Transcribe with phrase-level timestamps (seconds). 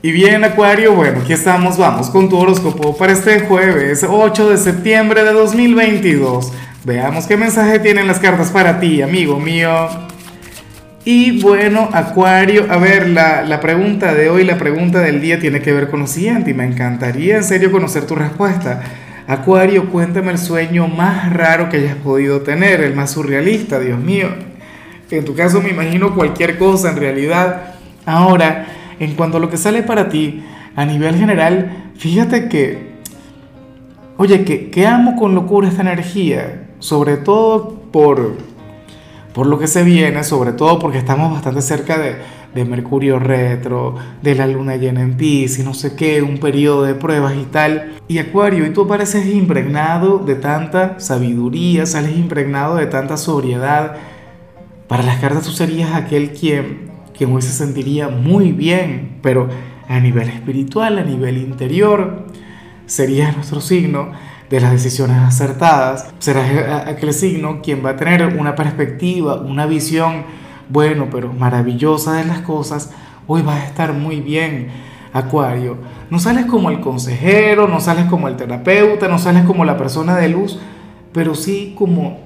[0.00, 4.56] Y bien, Acuario, bueno, aquí estamos, vamos con tu horóscopo para este jueves 8 de
[4.56, 6.52] septiembre de 2022.
[6.84, 9.88] Veamos qué mensaje tienen las cartas para ti, amigo mío.
[11.04, 15.60] Y bueno, Acuario, a ver, la, la, pregunta de hoy, la pregunta del día tiene
[15.60, 18.80] que ver con lo siguiente y me encantaría en serio conocer tu respuesta.
[19.26, 24.28] Acuario, cuéntame el sueño más raro que hayas podido tener, el más surrealista, Dios mío.
[25.10, 27.74] En tu caso me imagino cualquier cosa en realidad.
[28.06, 28.66] Ahora,
[29.00, 30.44] en cuanto a lo que sale para ti,
[30.76, 32.98] a nivel general, fíjate que,
[34.16, 38.36] oye, que, amo con locura esta energía, sobre todo por,
[39.32, 42.16] por lo que se viene, sobre todo porque estamos bastante cerca de,
[42.54, 46.94] de Mercurio retro, de la luna llena en Pisces, no sé qué, un periodo de
[46.94, 47.96] pruebas y tal.
[48.08, 53.96] Y Acuario, y tú apareces impregnado de tanta sabiduría, sales impregnado de tanta sobriedad.
[54.86, 56.87] Para las cartas tú serías aquel quien
[57.18, 59.48] que hoy se sentiría muy bien, pero
[59.88, 62.26] a nivel espiritual, a nivel interior,
[62.86, 64.12] sería nuestro signo
[64.48, 66.14] de las decisiones acertadas.
[66.20, 70.24] Será aquel signo quien va a tener una perspectiva, una visión,
[70.68, 72.92] bueno, pero maravillosa de las cosas.
[73.26, 74.68] Hoy va a estar muy bien,
[75.12, 75.76] Acuario.
[76.10, 80.16] No sales como el consejero, no sales como el terapeuta, no sales como la persona
[80.16, 80.58] de luz,
[81.12, 82.20] pero sí como,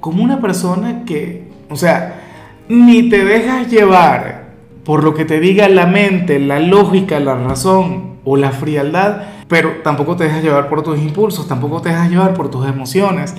[0.00, 2.25] como una persona que, o sea,
[2.68, 4.46] ni te dejas llevar
[4.84, 9.82] por lo que te diga la mente, la lógica, la razón o la frialdad, pero
[9.82, 13.34] tampoco te dejas llevar por tus impulsos, tampoco te dejas llevar por tus emociones.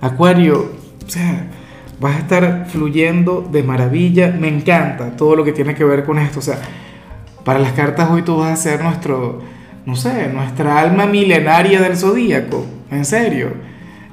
[0.00, 0.72] Acuario,
[1.06, 1.48] o sea,
[2.00, 4.34] vas a estar fluyendo de maravilla.
[4.38, 6.38] Me encanta todo lo que tiene que ver con esto.
[6.38, 6.58] O sea,
[7.44, 9.40] para las cartas hoy tú vas a ser nuestro,
[9.84, 12.64] no sé, nuestra alma milenaria del zodíaco.
[12.90, 13.50] En serio.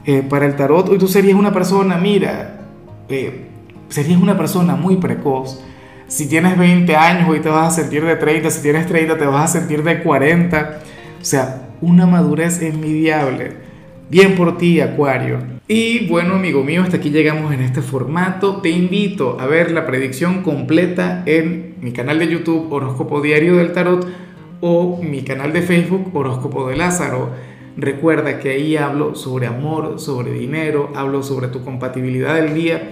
[0.05, 2.59] Eh, para el tarot hoy tú serías una persona, mira,
[3.07, 3.52] eh,
[3.93, 5.61] serías una persona muy precoz.
[6.07, 9.25] Si tienes 20 años, hoy te vas a sentir de 30, si tienes 30, te
[9.25, 10.79] vas a sentir de 40.
[11.21, 13.51] O sea, una madurez envidiable.
[14.09, 15.37] Bien por ti, Acuario.
[15.67, 18.61] Y bueno, amigo mío, hasta aquí llegamos en este formato.
[18.61, 23.73] Te invito a ver la predicción completa en mi canal de YouTube Horóscopo Diario del
[23.73, 24.07] Tarot
[24.59, 27.29] o mi canal de Facebook Horóscopo de Lázaro.
[27.77, 32.91] Recuerda que ahí hablo sobre amor, sobre dinero, hablo sobre tu compatibilidad del día